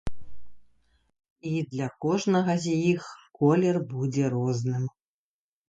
[1.49, 3.01] І для кожнага з іх
[3.39, 4.83] колер будзе розным.